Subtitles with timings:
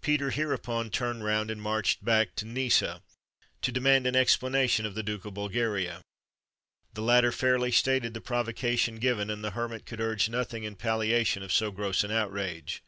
[0.00, 3.02] Peter hereupon turned round and marched back to Nissa,
[3.60, 6.00] to demand explanation of the Duke of Bulgaria.
[6.94, 11.42] The latter fairly stated the provocation given, and the Hermit could urge nothing in palliation
[11.42, 12.82] of so gross an outrage.